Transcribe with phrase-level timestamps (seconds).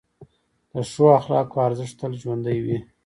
[0.71, 2.77] د ښو اخلاقو ارزښت تل ژوندی وي.